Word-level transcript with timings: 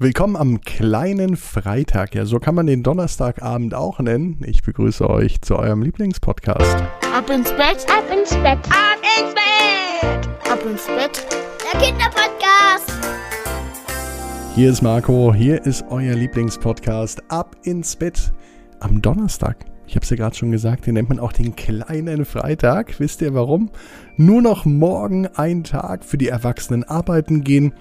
Willkommen 0.00 0.36
am 0.36 0.60
kleinen 0.60 1.36
Freitag. 1.36 2.14
Ja, 2.14 2.24
so 2.24 2.38
kann 2.38 2.54
man 2.54 2.68
den 2.68 2.84
Donnerstagabend 2.84 3.74
auch 3.74 3.98
nennen. 3.98 4.40
Ich 4.46 4.62
begrüße 4.62 5.10
euch 5.10 5.40
zu 5.40 5.56
eurem 5.56 5.82
Lieblingspodcast. 5.82 6.76
Ab 7.12 7.28
ins 7.28 7.50
Bett, 7.50 7.84
ab 7.90 8.04
ins 8.08 8.30
Bett, 8.30 8.60
ab 8.70 9.00
ins 9.18 9.34
Bett, 9.34 10.52
ab 10.52 10.60
ins 10.64 10.86
Bett. 10.86 11.26
Der 11.64 11.80
Kinderpodcast. 11.80 12.92
Hier 14.54 14.70
ist 14.70 14.82
Marco, 14.82 15.34
hier 15.34 15.66
ist 15.66 15.84
euer 15.90 16.14
Lieblingspodcast. 16.14 17.20
Ab 17.28 17.56
ins 17.64 17.96
Bett 17.96 18.32
am 18.78 19.02
Donnerstag. 19.02 19.64
Ich 19.88 19.96
habe 19.96 20.04
es 20.04 20.10
ja 20.10 20.16
gerade 20.16 20.36
schon 20.36 20.52
gesagt, 20.52 20.86
den 20.86 20.94
nennt 20.94 21.08
man 21.08 21.18
auch 21.18 21.32
den 21.32 21.56
kleinen 21.56 22.24
Freitag. 22.24 23.00
Wisst 23.00 23.20
ihr 23.20 23.34
warum? 23.34 23.68
Nur 24.16 24.42
noch 24.42 24.64
morgen 24.64 25.26
ein 25.34 25.64
Tag 25.64 26.04
für 26.04 26.18
die 26.18 26.28
Erwachsenen 26.28 26.84
arbeiten 26.84 27.42
gehen 27.42 27.72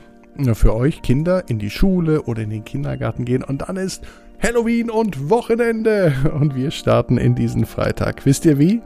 für 0.56 0.76
euch 0.76 1.02
Kinder 1.02 1.44
in 1.48 1.60
die 1.60 1.70
Schule 1.70 2.24
oder 2.24 2.44
in 2.44 2.50
den 2.50 2.64
Kindergarten 2.64 3.26
gehen 3.26 3.44
und 3.44 3.68
dann 3.68 3.78
ist 3.78 4.04
Halloween 4.42 4.90
und 4.90 5.30
Wochenende 5.30 6.14
und 6.40 6.56
wir 6.56 6.72
starten 6.72 7.18
in 7.18 7.36
diesen 7.36 7.66
Freitag. 7.66 8.26
Wisst 8.26 8.46
ihr 8.46 8.60
wie? 8.60 8.82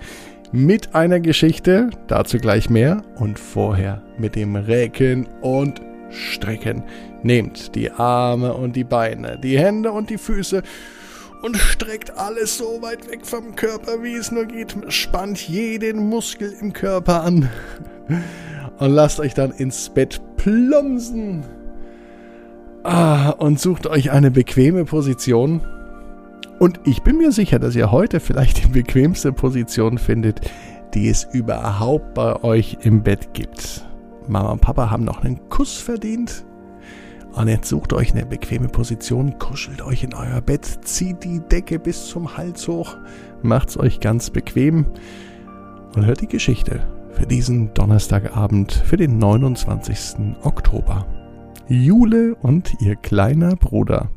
Mit 0.53 0.95
einer 0.95 1.19
Geschichte, 1.19 1.89
dazu 2.07 2.37
gleich 2.37 2.69
mehr 2.69 3.03
und 3.15 3.39
vorher 3.39 4.01
mit 4.17 4.35
dem 4.35 4.55
Recken 4.55 5.27
und 5.41 5.81
Strecken. 6.09 6.83
Nehmt 7.23 7.75
die 7.75 7.91
Arme 7.91 8.53
und 8.53 8.75
die 8.75 8.83
Beine, 8.83 9.39
die 9.41 9.57
Hände 9.57 9.91
und 9.91 10.09
die 10.09 10.17
Füße 10.17 10.61
und 11.41 11.57
streckt 11.57 12.17
alles 12.17 12.57
so 12.57 12.81
weit 12.81 13.09
weg 13.09 13.25
vom 13.25 13.55
Körper, 13.55 14.03
wie 14.03 14.15
es 14.15 14.31
nur 14.31 14.45
geht. 14.45 14.75
Spannt 14.89 15.47
jeden 15.47 16.09
Muskel 16.09 16.53
im 16.59 16.73
Körper 16.73 17.23
an 17.23 17.49
und 18.79 18.91
lasst 18.91 19.19
euch 19.19 19.33
dann 19.33 19.51
ins 19.51 19.89
Bett 19.89 20.21
plumpsen. 20.41 21.43
Ah, 22.83 23.29
und 23.29 23.59
sucht 23.59 23.85
euch 23.85 24.09
eine 24.11 24.31
bequeme 24.31 24.85
Position. 24.85 25.61
Und 26.57 26.79
ich 26.83 27.03
bin 27.03 27.17
mir 27.17 27.31
sicher, 27.31 27.59
dass 27.59 27.75
ihr 27.75 27.91
heute 27.91 28.19
vielleicht 28.19 28.63
die 28.63 28.69
bequemste 28.69 29.33
Position 29.33 29.99
findet, 29.99 30.41
die 30.95 31.09
es 31.09 31.27
überhaupt 31.31 32.15
bei 32.15 32.41
euch 32.43 32.79
im 32.81 33.03
Bett 33.03 33.33
gibt. 33.33 33.85
Mama 34.27 34.51
und 34.51 34.61
Papa 34.61 34.89
haben 34.89 35.03
noch 35.03 35.23
einen 35.23 35.47
Kuss 35.49 35.77
verdient. 35.77 36.43
Und 37.33 37.47
jetzt 37.47 37.69
sucht 37.69 37.93
euch 37.93 38.11
eine 38.13 38.25
bequeme 38.25 38.67
Position, 38.67 39.37
kuschelt 39.37 39.83
euch 39.83 40.03
in 40.03 40.15
euer 40.15 40.41
Bett, 40.41 40.65
zieht 40.83 41.23
die 41.23 41.39
Decke 41.39 41.77
bis 41.77 42.07
zum 42.07 42.35
Hals 42.35 42.67
hoch, 42.67 42.97
macht's 43.43 43.77
euch 43.77 43.99
ganz 43.99 44.31
bequem 44.31 44.85
und 45.95 46.05
hört 46.05 46.21
die 46.21 46.27
Geschichte 46.27 46.81
für 47.21 47.27
diesen 47.27 47.71
Donnerstagabend, 47.75 48.71
für 48.71 48.97
den 48.97 49.19
29. 49.19 50.35
Oktober. 50.41 51.05
Jule 51.69 52.33
und 52.33 52.73
ihr 52.81 52.95
kleiner 52.95 53.55
Bruder. 53.55 54.09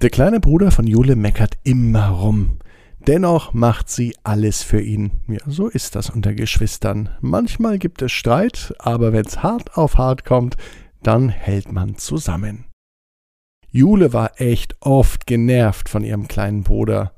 Der 0.00 0.08
kleine 0.08 0.40
Bruder 0.40 0.70
von 0.70 0.86
Jule 0.86 1.14
meckert 1.14 1.58
immer 1.64 2.08
rum. 2.08 2.56
Dennoch 3.06 3.52
macht 3.52 3.90
sie 3.90 4.16
alles 4.24 4.62
für 4.62 4.80
ihn. 4.80 5.10
Ja, 5.28 5.40
so 5.46 5.68
ist 5.68 5.94
das 5.94 6.08
unter 6.08 6.32
Geschwistern. 6.32 7.10
Manchmal 7.20 7.78
gibt 7.78 8.00
es 8.00 8.12
Streit, 8.12 8.74
aber 8.78 9.12
wenn's 9.12 9.42
hart 9.42 9.76
auf 9.76 9.98
hart 9.98 10.24
kommt, 10.24 10.56
dann 11.02 11.28
hält 11.28 11.70
man 11.70 11.98
zusammen. 11.98 12.64
Jule 13.70 14.14
war 14.14 14.40
echt 14.40 14.74
oft 14.80 15.26
genervt 15.26 15.90
von 15.90 16.02
ihrem 16.02 16.28
kleinen 16.28 16.62
Bruder. 16.62 17.12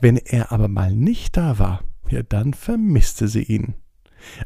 Wenn 0.00 0.16
er 0.16 0.50
aber 0.50 0.66
mal 0.66 0.92
nicht 0.92 1.36
da 1.36 1.60
war, 1.60 1.84
ja, 2.08 2.24
dann 2.24 2.52
vermisste 2.52 3.28
sie 3.28 3.44
ihn. 3.44 3.74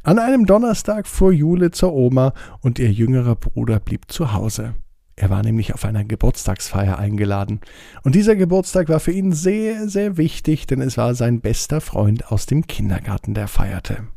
An 0.03 0.19
einem 0.19 0.47
Donnerstag 0.47 1.06
fuhr 1.06 1.33
Jule 1.33 1.70
zur 1.70 1.92
Oma 1.92 2.33
und 2.61 2.78
ihr 2.78 2.91
jüngerer 2.91 3.36
Bruder 3.36 3.81
blieb 3.81 4.11
zu 4.11 4.33
Hause. 4.33 4.75
Er 5.16 5.31
war 5.31 5.42
nämlich 5.42 5.75
auf 5.75 5.84
einer 5.84 6.05
Geburtstagsfeier 6.05 6.98
eingeladen. 6.98 7.61
Und 8.03 8.14
dieser 8.14 8.34
Geburtstag 8.34 8.89
war 8.89 8.98
für 8.98 9.12
ihn 9.12 9.33
sehr, 9.33 9.89
sehr 9.89 10.16
wichtig, 10.16 10.66
denn 10.66 10.81
es 10.81 10.97
war 10.97 11.14
sein 11.14 11.41
bester 11.41 11.81
Freund 11.81 12.33
aus 12.33 12.47
dem 12.47 12.66
Kindergarten, 12.66 13.34
der 13.34 13.47
feierte. 13.47 14.09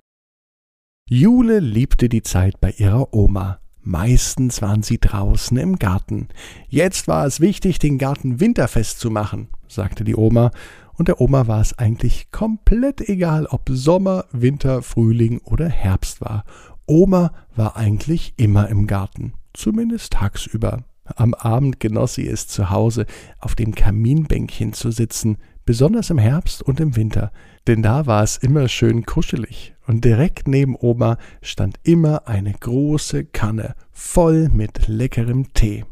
Jule 1.09 1.59
liebte 1.59 2.09
die 2.09 2.23
Zeit 2.23 2.59
bei 2.59 2.71
ihrer 2.71 3.13
Oma. 3.13 3.59
Meistens 3.81 4.61
waren 4.61 4.83
sie 4.83 4.99
draußen 4.99 5.55
im 5.55 5.77
Garten. 5.77 6.27
Jetzt 6.67 7.07
war 7.07 7.25
es 7.25 7.39
wichtig, 7.39 7.79
den 7.79 7.97
Garten 7.97 8.41
winterfest 8.41 8.99
zu 8.99 9.09
machen, 9.09 9.47
sagte 9.69 10.03
die 10.03 10.15
Oma, 10.15 10.51
und 10.97 11.07
der 11.07 11.21
Oma 11.21 11.47
war 11.47 11.61
es 11.61 11.77
eigentlich 11.77 12.31
komplett 12.31 13.07
egal, 13.07 13.45
ob 13.45 13.69
Sommer, 13.69 14.25
Winter, 14.31 14.81
Frühling 14.81 15.39
oder 15.39 15.69
Herbst 15.69 16.21
war. 16.21 16.43
Oma 16.85 17.31
war 17.55 17.77
eigentlich 17.77 18.33
immer 18.37 18.67
im 18.69 18.87
Garten, 18.87 19.33
zumindest 19.53 20.13
tagsüber. 20.13 20.83
Am 21.15 21.33
Abend 21.33 21.79
genoss 21.79 22.15
sie 22.15 22.27
es 22.27 22.47
zu 22.47 22.69
Hause, 22.69 23.05
auf 23.39 23.55
dem 23.55 23.75
Kaminbänkchen 23.75 24.73
zu 24.73 24.91
sitzen, 24.91 25.37
besonders 25.65 26.09
im 26.09 26.17
Herbst 26.17 26.63
und 26.63 26.79
im 26.79 26.95
Winter, 26.95 27.31
denn 27.67 27.81
da 27.81 28.07
war 28.07 28.23
es 28.23 28.37
immer 28.37 28.67
schön 28.67 29.05
kuschelig, 29.05 29.75
und 29.85 30.03
direkt 30.03 30.47
neben 30.47 30.75
Oma 30.77 31.17
stand 31.41 31.77
immer 31.83 32.27
eine 32.27 32.53
große 32.53 33.25
Kanne 33.25 33.75
voll 33.91 34.49
mit 34.49 34.87
leckerem 34.87 35.53
Tee. 35.53 35.85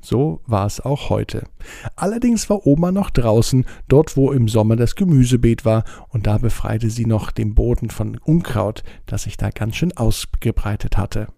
So 0.00 0.40
war 0.46 0.66
es 0.66 0.80
auch 0.80 1.10
heute. 1.10 1.44
Allerdings 1.96 2.48
war 2.48 2.66
Oma 2.66 2.92
noch 2.92 3.10
draußen, 3.10 3.64
dort 3.88 4.16
wo 4.16 4.32
im 4.32 4.48
Sommer 4.48 4.76
das 4.76 4.94
Gemüsebeet 4.94 5.64
war, 5.64 5.84
und 6.08 6.26
da 6.26 6.38
befreite 6.38 6.90
sie 6.90 7.06
noch 7.06 7.30
den 7.30 7.54
Boden 7.54 7.90
von 7.90 8.18
Unkraut, 8.24 8.84
das 9.06 9.24
sich 9.24 9.36
da 9.36 9.50
ganz 9.50 9.76
schön 9.76 9.96
ausgebreitet 9.96 10.96
hatte. 10.96 11.28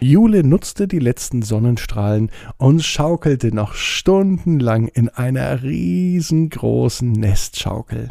Jule 0.00 0.44
nutzte 0.44 0.86
die 0.86 0.98
letzten 0.98 1.42
Sonnenstrahlen 1.42 2.30
und 2.58 2.82
schaukelte 2.82 3.54
noch 3.54 3.74
stundenlang 3.74 4.88
in 4.88 5.08
einer 5.08 5.62
riesengroßen 5.62 7.10
Nestschaukel. 7.12 8.10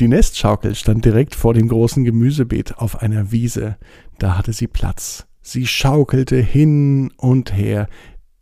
Die 0.00 0.08
Nestschaukel 0.08 0.74
stand 0.74 1.04
direkt 1.04 1.36
vor 1.36 1.54
dem 1.54 1.68
großen 1.68 2.04
Gemüsebeet 2.04 2.78
auf 2.78 3.00
einer 3.00 3.30
Wiese. 3.30 3.76
Da 4.18 4.36
hatte 4.36 4.52
sie 4.52 4.66
Platz. 4.66 5.26
Sie 5.40 5.66
schaukelte 5.66 6.36
hin 6.36 7.12
und 7.16 7.54
her, 7.54 7.88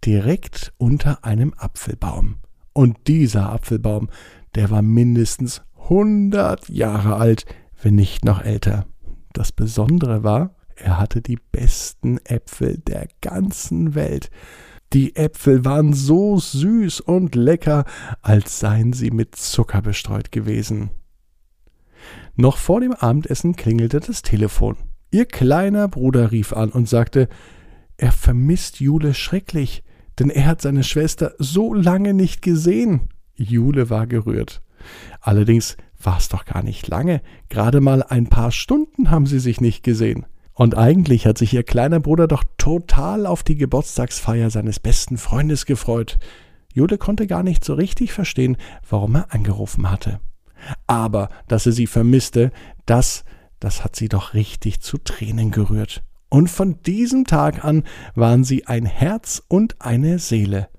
direkt 0.04 0.72
unter 0.78 1.24
einem 1.24 1.54
Apfelbaum. 1.56 2.36
Und 2.72 3.06
dieser 3.06 3.50
Apfelbaum, 3.50 4.08
der 4.54 4.70
war 4.70 4.82
mindestens 4.82 5.62
hundert 5.76 6.68
Jahre 6.68 7.16
alt, 7.16 7.44
wenn 7.82 7.94
nicht 7.94 8.24
noch 8.24 8.42
älter. 8.42 8.86
Das 9.32 9.52
Besondere 9.52 10.22
war, 10.22 10.54
er 10.76 10.98
hatte 10.98 11.20
die 11.20 11.38
besten 11.52 12.18
Äpfel 12.24 12.78
der 12.78 13.08
ganzen 13.20 13.94
Welt. 13.94 14.30
Die 14.92 15.16
Äpfel 15.16 15.64
waren 15.64 15.94
so 15.94 16.38
süß 16.38 17.00
und 17.00 17.34
lecker, 17.34 17.84
als 18.20 18.60
seien 18.60 18.92
sie 18.92 19.10
mit 19.10 19.36
Zucker 19.36 19.80
bestreut 19.80 20.32
gewesen. 20.32 20.90
Noch 22.36 22.56
vor 22.56 22.80
dem 22.80 22.92
Abendessen 22.92 23.56
klingelte 23.56 24.00
das 24.00 24.22
Telefon. 24.22 24.76
Ihr 25.10 25.26
kleiner 25.26 25.88
Bruder 25.88 26.32
rief 26.32 26.52
an 26.52 26.70
und 26.70 26.88
sagte, 26.88 27.28
er 27.96 28.12
vermisst 28.12 28.80
Jule 28.80 29.14
schrecklich 29.14 29.82
denn 30.18 30.30
er 30.30 30.46
hat 30.46 30.62
seine 30.62 30.84
Schwester 30.84 31.34
so 31.38 31.74
lange 31.74 32.14
nicht 32.14 32.42
gesehen. 32.42 33.08
Jule 33.34 33.90
war 33.90 34.06
gerührt. 34.06 34.62
Allerdings 35.20 35.76
war 36.00 36.18
es 36.18 36.28
doch 36.28 36.44
gar 36.44 36.62
nicht 36.62 36.88
lange, 36.88 37.22
gerade 37.48 37.80
mal 37.80 38.02
ein 38.02 38.26
paar 38.26 38.50
Stunden 38.50 39.10
haben 39.10 39.26
sie 39.26 39.38
sich 39.38 39.60
nicht 39.60 39.82
gesehen. 39.82 40.26
Und 40.54 40.76
eigentlich 40.76 41.26
hat 41.26 41.38
sich 41.38 41.54
ihr 41.54 41.62
kleiner 41.62 42.00
Bruder 42.00 42.28
doch 42.28 42.44
total 42.58 43.26
auf 43.26 43.42
die 43.42 43.56
Geburtstagsfeier 43.56 44.50
seines 44.50 44.80
besten 44.80 45.16
Freundes 45.16 45.64
gefreut. 45.64 46.18
Jule 46.74 46.98
konnte 46.98 47.26
gar 47.26 47.42
nicht 47.42 47.64
so 47.64 47.74
richtig 47.74 48.12
verstehen, 48.12 48.56
warum 48.88 49.14
er 49.14 49.32
angerufen 49.32 49.90
hatte. 49.90 50.20
Aber 50.86 51.28
dass 51.48 51.66
er 51.66 51.72
sie 51.72 51.86
vermisste, 51.86 52.50
das, 52.86 53.24
das 53.60 53.84
hat 53.84 53.96
sie 53.96 54.08
doch 54.08 54.34
richtig 54.34 54.80
zu 54.80 54.98
Tränen 54.98 55.50
gerührt 55.50 56.02
und 56.32 56.48
von 56.48 56.80
diesem 56.80 57.26
Tag 57.26 57.62
an 57.62 57.84
waren 58.14 58.42
sie 58.42 58.66
ein 58.66 58.86
Herz 58.86 59.42
und 59.48 59.82
eine 59.82 60.18
Seele. 60.18 60.70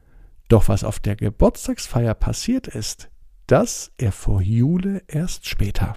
Doch 0.47 0.67
was 0.67 0.83
auf 0.83 0.99
der 0.99 1.15
Geburtstagsfeier 1.15 2.15
passiert 2.15 2.67
ist, 2.67 3.11
das 3.45 3.91
erfuhr 3.97 4.41
Jule 4.41 5.03
erst 5.07 5.47
später. 5.47 5.93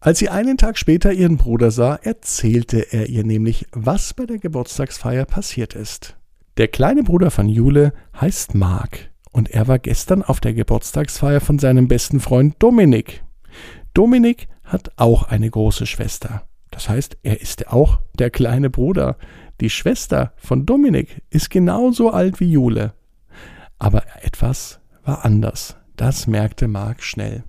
Als 0.00 0.18
sie 0.18 0.28
einen 0.28 0.56
Tag 0.56 0.76
später 0.76 1.12
ihren 1.12 1.36
Bruder 1.36 1.70
sah, 1.70 1.94
erzählte 1.94 2.80
er 2.92 3.08
ihr 3.08 3.22
nämlich, 3.22 3.68
was 3.70 4.12
bei 4.12 4.26
der 4.26 4.38
Geburtstagsfeier 4.38 5.24
passiert 5.24 5.76
ist. 5.76 6.16
Der 6.56 6.66
kleine 6.66 7.04
Bruder 7.04 7.30
von 7.30 7.48
Jule 7.48 7.92
heißt 8.20 8.56
Mark 8.56 9.12
und 9.30 9.50
er 9.50 9.68
war 9.68 9.78
gestern 9.78 10.24
auf 10.24 10.40
der 10.40 10.52
Geburtstagsfeier 10.52 11.40
von 11.40 11.60
seinem 11.60 11.86
besten 11.86 12.18
Freund 12.18 12.56
Dominik. 12.58 13.22
Dominik 13.94 14.48
hat 14.64 14.90
auch 14.96 15.22
eine 15.22 15.48
große 15.48 15.86
Schwester. 15.86 16.47
Das 16.78 16.88
heißt, 16.88 17.18
er 17.24 17.40
ist 17.40 17.72
auch 17.72 17.98
der 18.20 18.30
kleine 18.30 18.70
Bruder. 18.70 19.16
Die 19.60 19.68
Schwester 19.68 20.32
von 20.36 20.64
Dominik 20.64 21.22
ist 21.28 21.50
genauso 21.50 22.10
alt 22.10 22.38
wie 22.38 22.52
Jule. 22.52 22.94
Aber 23.80 24.04
etwas 24.22 24.78
war 25.02 25.24
anders. 25.24 25.76
Das 25.96 26.28
merkte 26.28 26.68
Mark 26.68 27.02
schnell. 27.02 27.42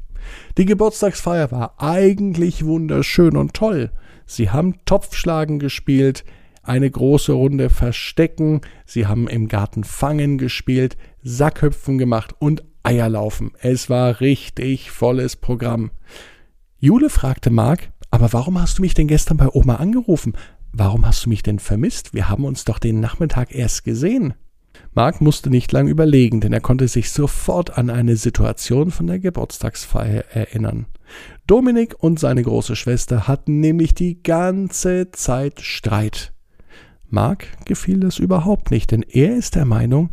Die 0.58 0.66
Geburtstagsfeier 0.66 1.52
war 1.52 1.76
eigentlich 1.78 2.66
wunderschön 2.66 3.38
und 3.38 3.54
toll. 3.54 3.92
Sie 4.26 4.50
haben 4.50 4.84
Topfschlagen 4.86 5.60
gespielt, 5.60 6.26
eine 6.64 6.90
große 6.90 7.32
Runde 7.32 7.70
Verstecken, 7.70 8.62
sie 8.88 9.06
haben 9.06 9.28
im 9.28 9.48
Garten 9.48 9.84
Fangen 9.84 10.40
gespielt, 10.40 10.98
Sackhüpfen 11.22 12.00
gemacht 12.00 12.34
und 12.40 12.64
Eierlaufen. 12.82 13.52
Es 13.62 13.92
war 13.92 14.22
richtig 14.22 14.90
volles 14.90 15.36
Programm. 15.36 15.92
Jule 16.80 17.12
fragte 17.12 17.52
Mark, 17.52 17.92
aber 18.12 18.34
warum 18.34 18.60
hast 18.60 18.78
du 18.78 18.82
mich 18.82 18.94
denn 18.94 19.08
gestern 19.08 19.38
bei 19.38 19.50
Oma 19.50 19.76
angerufen? 19.76 20.34
Warum 20.72 21.06
hast 21.06 21.26
du 21.26 21.30
mich 21.30 21.44
denn 21.44 21.60
vermisst? 21.60 22.14
Wir 22.14 22.30
haben 22.30 22.46
uns 22.46 22.66
doch 22.66 22.80
den 22.80 23.00
Nachmittag 23.00 23.54
erst 23.54 23.84
gesehen. 23.84 24.34
Mark 24.94 25.22
musste 25.22 25.50
nicht 25.50 25.72
lang 25.72 25.88
überlegen, 25.88 26.42
denn 26.42 26.54
er 26.54 26.62
konnte 26.62 26.88
sich 26.88 27.12
sofort 27.12 27.78
an 27.78 27.90
eine 27.90 28.16
Situation 28.16 28.92
von 28.92 29.08
der 29.08 29.20
Geburtstagsfeier 29.20 30.26
erinnern. 30.32 30.88
Dominik 31.48 31.96
und 32.00 32.20
seine 32.20 32.44
große 32.44 32.76
Schwester 32.76 33.28
hatten 33.28 33.60
nämlich 33.60 33.94
die 33.94 34.22
ganze 34.22 35.12
Zeit 35.12 35.62
Streit. 35.62 36.34
Mark 37.08 37.48
gefiel 37.66 38.00
das 38.00 38.20
überhaupt 38.20 38.72
nicht, 38.72 38.92
denn 38.92 39.02
er 39.02 39.36
ist 39.36 39.56
der 39.56 39.66
Meinung, 39.66 40.12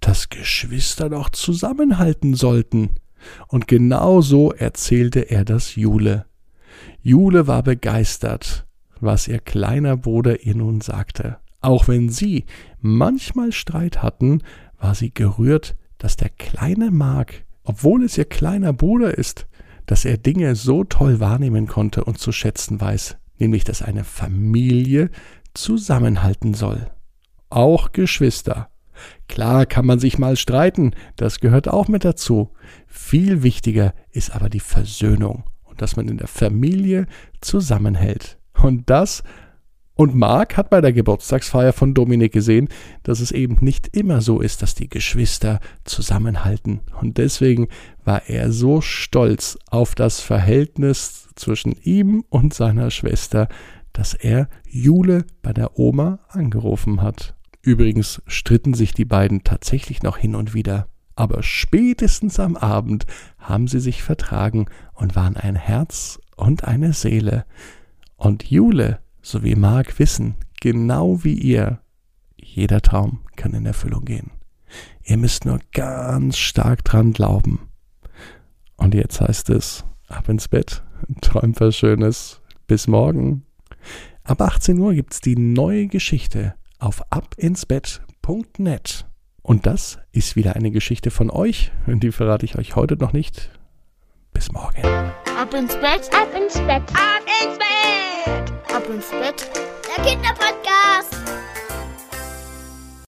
dass 0.00 0.28
Geschwister 0.28 1.10
doch 1.10 1.30
zusammenhalten 1.30 2.34
sollten. 2.34 2.90
Und 3.48 3.66
genau 3.66 4.20
so 4.20 4.52
erzählte 4.52 5.30
er 5.30 5.44
das 5.44 5.74
Jule. 5.74 6.26
Jule 7.02 7.46
war 7.46 7.62
begeistert, 7.62 8.66
was 9.00 9.28
ihr 9.28 9.38
kleiner 9.38 9.96
Bruder 9.96 10.42
ihr 10.44 10.54
nun 10.54 10.80
sagte. 10.80 11.38
Auch 11.60 11.88
wenn 11.88 12.08
sie 12.08 12.44
manchmal 12.80 13.52
Streit 13.52 14.02
hatten, 14.02 14.42
war 14.78 14.94
sie 14.94 15.12
gerührt, 15.12 15.76
dass 15.98 16.16
der 16.16 16.28
kleine 16.28 16.90
Mark, 16.90 17.44
obwohl 17.64 18.04
es 18.04 18.18
ihr 18.18 18.24
kleiner 18.24 18.72
Bruder 18.72 19.16
ist, 19.16 19.46
dass 19.86 20.04
er 20.04 20.18
Dinge 20.18 20.54
so 20.54 20.84
toll 20.84 21.20
wahrnehmen 21.20 21.66
konnte 21.66 22.04
und 22.04 22.18
zu 22.18 22.32
schätzen 22.32 22.80
weiß, 22.80 23.16
nämlich 23.38 23.64
dass 23.64 23.82
eine 23.82 24.04
Familie 24.04 25.10
zusammenhalten 25.54 26.54
soll. 26.54 26.90
Auch 27.50 27.92
Geschwister. 27.92 28.68
Klar 29.28 29.66
kann 29.66 29.86
man 29.86 29.98
sich 29.98 30.18
mal 30.18 30.36
streiten, 30.36 30.92
das 31.16 31.40
gehört 31.40 31.68
auch 31.68 31.88
mit 31.88 32.04
dazu. 32.04 32.50
Viel 32.86 33.42
wichtiger 33.42 33.94
ist 34.10 34.34
aber 34.34 34.48
die 34.48 34.60
Versöhnung 34.60 35.44
und 35.76 35.82
dass 35.82 35.96
man 35.96 36.08
in 36.08 36.16
der 36.16 36.26
Familie 36.26 37.06
zusammenhält. 37.42 38.38
Und 38.54 38.88
das 38.88 39.22
und 39.94 40.14
Mark 40.14 40.56
hat 40.56 40.70
bei 40.70 40.80
der 40.80 40.94
Geburtstagsfeier 40.94 41.74
von 41.74 41.92
Dominik 41.92 42.32
gesehen, 42.32 42.68
dass 43.02 43.20
es 43.20 43.30
eben 43.30 43.58
nicht 43.60 43.94
immer 43.94 44.22
so 44.22 44.40
ist, 44.40 44.62
dass 44.62 44.74
die 44.74 44.88
Geschwister 44.88 45.60
zusammenhalten. 45.84 46.80
Und 47.00 47.18
deswegen 47.18 47.68
war 48.04 48.26
er 48.26 48.52
so 48.52 48.80
stolz 48.80 49.58
auf 49.70 49.94
das 49.94 50.20
Verhältnis 50.20 51.28
zwischen 51.34 51.72
ihm 51.82 52.24
und 52.30 52.54
seiner 52.54 52.90
Schwester, 52.90 53.48
dass 53.92 54.14
er 54.14 54.48
Jule 54.66 55.24
bei 55.42 55.52
der 55.52 55.78
Oma 55.78 56.20
angerufen 56.28 57.02
hat. 57.02 57.34
Übrigens 57.60 58.22
stritten 58.26 58.72
sich 58.72 58.94
die 58.94 59.06
beiden 59.06 59.44
tatsächlich 59.44 60.02
noch 60.02 60.16
hin 60.16 60.34
und 60.34 60.54
wieder. 60.54 60.88
Aber 61.16 61.42
spätestens 61.42 62.38
am 62.38 62.56
Abend 62.56 63.06
haben 63.38 63.66
sie 63.66 63.80
sich 63.80 64.02
vertragen 64.02 64.66
und 64.94 65.16
waren 65.16 65.36
ein 65.36 65.56
Herz 65.56 66.20
und 66.36 66.64
eine 66.64 66.92
Seele. 66.92 67.44
Und 68.16 68.44
Jule 68.44 69.00
so 69.26 69.42
wie 69.42 69.56
Mark 69.56 69.98
wissen, 69.98 70.36
genau 70.60 71.24
wie 71.24 71.34
ihr, 71.34 71.80
jeder 72.36 72.80
Traum 72.80 73.24
kann 73.34 73.54
in 73.54 73.66
Erfüllung 73.66 74.04
gehen. 74.04 74.30
Ihr 75.02 75.16
müsst 75.16 75.44
nur 75.44 75.58
ganz 75.72 76.38
stark 76.38 76.84
dran 76.84 77.12
glauben. 77.12 77.58
Und 78.76 78.94
jetzt 78.94 79.20
heißt 79.20 79.50
es, 79.50 79.84
ab 80.06 80.28
ins 80.28 80.46
Bett, 80.46 80.84
träumt 81.22 81.60
was 81.60 81.76
Schönes, 81.76 82.40
bis 82.68 82.86
morgen. 82.86 83.44
Ab 84.22 84.40
18 84.40 84.78
Uhr 84.78 84.94
gibt's 84.94 85.20
die 85.20 85.36
neue 85.36 85.88
Geschichte 85.88 86.54
auf 86.78 87.02
abinsbett.net. 87.10 89.06
Und 89.46 89.64
das 89.64 89.98
ist 90.10 90.34
wieder 90.34 90.56
eine 90.56 90.72
Geschichte 90.72 91.12
von 91.12 91.30
euch, 91.30 91.70
die 91.86 92.10
verrate 92.10 92.44
ich 92.44 92.58
euch 92.58 92.74
heute 92.74 92.96
noch 92.96 93.12
nicht. 93.12 93.48
Bis 94.32 94.50
morgen. 94.50 94.82
Ab 94.82 95.54
ins 95.54 95.76
Bett, 95.76 96.10
ab 96.12 96.28
ins 96.36 96.54
Bett, 96.54 96.82
ab 96.92 97.22
ins 97.44 97.56
Bett, 97.56 98.74
ab 98.74 98.82
ins 98.92 99.08
Bett. 99.10 99.48
Der 99.96 100.04
Kinderpodcast. 100.04 100.75